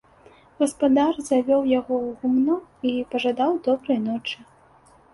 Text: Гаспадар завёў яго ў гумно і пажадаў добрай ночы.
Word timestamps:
Гаспадар 0.63 1.13
завёў 1.29 1.61
яго 1.79 1.95
ў 2.07 2.09
гумно 2.23 2.57
і 2.95 2.97
пажадаў 3.15 3.51
добрай 3.71 3.99
ночы. 4.11 4.37